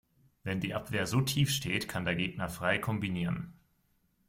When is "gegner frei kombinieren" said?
2.15-3.53